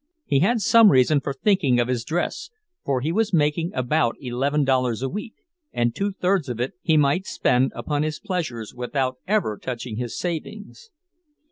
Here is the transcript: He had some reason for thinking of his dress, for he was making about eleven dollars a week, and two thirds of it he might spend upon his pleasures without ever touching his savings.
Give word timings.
He 0.25 0.39
had 0.39 0.61
some 0.61 0.91
reason 0.91 1.19
for 1.21 1.31
thinking 1.31 1.79
of 1.79 1.87
his 1.87 2.03
dress, 2.03 2.49
for 2.83 3.01
he 3.01 3.11
was 3.11 3.33
making 3.35 3.69
about 3.75 4.15
eleven 4.19 4.63
dollars 4.63 5.03
a 5.03 5.09
week, 5.09 5.35
and 5.71 5.93
two 5.95 6.11
thirds 6.11 6.49
of 6.49 6.59
it 6.59 6.73
he 6.81 6.97
might 6.97 7.27
spend 7.27 7.71
upon 7.75 8.01
his 8.01 8.19
pleasures 8.19 8.73
without 8.73 9.17
ever 9.27 9.59
touching 9.61 9.97
his 9.97 10.17
savings. 10.17 10.89